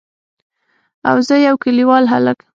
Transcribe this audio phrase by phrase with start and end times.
[1.09, 2.39] او زه يو کليوال هلک.